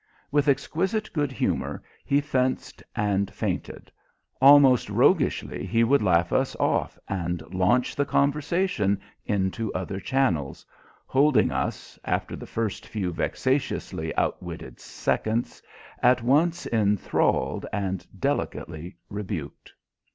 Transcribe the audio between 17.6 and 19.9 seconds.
and delicately rebuked.